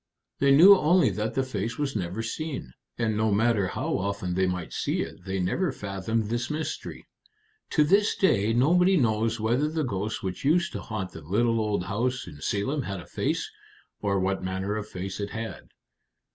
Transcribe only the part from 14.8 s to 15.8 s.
face it had."